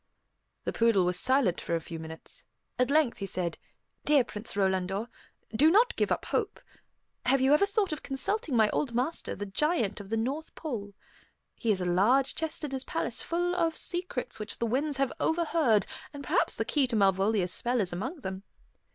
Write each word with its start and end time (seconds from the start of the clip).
The 0.63 0.73
poodle 0.73 1.05
was 1.05 1.19
silent 1.19 1.61
for 1.61 1.75
a 1.75 1.79
few 1.79 1.99
minutes. 1.99 2.43
At 2.79 2.89
length 2.89 3.19
he 3.19 3.27
said, 3.27 3.59
"Dear 4.03 4.23
Prince 4.23 4.55
Rolandor, 4.55 5.09
do 5.55 5.69
not 5.69 5.95
give 5.95 6.11
up 6.11 6.25
hope. 6.25 6.59
Have 7.27 7.39
you 7.39 7.53
ever 7.53 7.67
thought 7.67 7.93
of 7.93 8.01
consulting 8.01 8.55
my 8.55 8.67
old 8.71 8.95
master, 8.95 9.35
the 9.35 9.45
Giant 9.45 9.99
of 9.99 10.09
the 10.09 10.17
North 10.17 10.55
Pole? 10.55 10.95
He 11.53 11.69
has 11.69 11.81
a 11.81 11.85
large 11.85 12.33
chest 12.33 12.63
in 12.63 12.71
his 12.71 12.83
palace 12.83 13.21
full 13.21 13.55
of 13.55 13.77
secrets 13.77 14.39
which 14.39 14.57
the 14.57 14.65
winds 14.65 14.97
have 14.97 15.13
overheard, 15.19 15.85
and 16.13 16.23
perhaps 16.23 16.55
the 16.55 16.65
key 16.65 16.87
to 16.87 16.95
Malvolia's 16.95 17.53
spell 17.53 17.79
is 17.79 17.93
among 17.93 18.21
them. 18.21 18.41